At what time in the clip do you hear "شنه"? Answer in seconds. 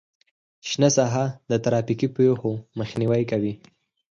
0.69-0.89